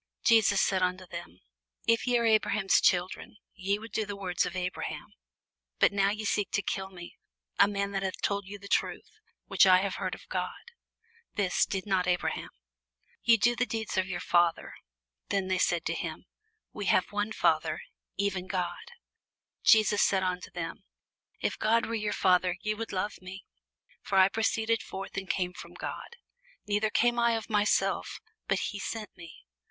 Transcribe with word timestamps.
Jesus 0.23 0.59
saith 0.59 0.81
unto 0.81 1.05
them, 1.05 1.41
If 1.85 2.07
ye 2.07 2.17
were 2.17 2.25
Abraham's 2.25 2.81
children, 2.81 3.37
ye 3.53 3.77
would 3.77 3.91
do 3.91 4.03
the 4.03 4.15
works 4.15 4.47
of 4.47 4.55
Abraham. 4.55 5.13
But 5.77 5.91
now 5.93 6.09
ye 6.09 6.25
seek 6.25 6.49
to 6.53 6.63
kill 6.63 6.89
me, 6.89 7.19
a 7.59 7.67
man 7.67 7.91
that 7.91 8.01
hath 8.01 8.19
told 8.19 8.47
you 8.47 8.57
the 8.57 8.67
truth, 8.67 9.11
which 9.45 9.67
I 9.67 9.77
have 9.81 9.97
heard 9.97 10.15
of 10.15 10.27
God: 10.27 10.71
this 11.35 11.67
did 11.67 11.85
not 11.85 12.07
Abraham. 12.07 12.49
Ye 13.21 13.37
do 13.37 13.55
the 13.55 13.67
deeds 13.67 13.95
of 13.95 14.07
your 14.07 14.19
father. 14.21 14.73
Then 15.29 15.47
said 15.59 15.83
they 15.85 15.93
to 15.93 15.99
him, 15.99 16.25
We 16.73 16.85
have 16.87 17.11
one 17.11 17.31
Father, 17.31 17.81
even 18.17 18.47
God. 18.47 18.89
Jesus 19.63 20.01
said 20.01 20.23
unto 20.23 20.49
them, 20.49 20.83
If 21.41 21.59
God 21.59 21.85
were 21.85 21.93
your 21.93 22.11
Father, 22.13 22.55
ye 22.63 22.73
would 22.73 22.91
love 22.91 23.21
me: 23.21 23.45
for 24.01 24.17
I 24.17 24.29
proceeded 24.29 24.81
forth 24.81 25.15
and 25.15 25.29
came 25.29 25.53
from 25.53 25.75
God; 25.75 26.15
neither 26.65 26.89
came 26.89 27.19
I 27.19 27.33
of 27.33 27.51
myself, 27.51 28.19
but 28.47 28.57
he 28.71 28.79
sent 28.79 29.15
me. 29.15 29.45